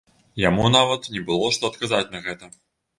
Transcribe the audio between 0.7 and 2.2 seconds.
нават не было што адказаць